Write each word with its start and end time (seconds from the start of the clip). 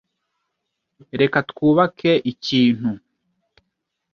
Reka 1.21 1.39
twubake 1.49 2.11
ikintu. 2.31 2.89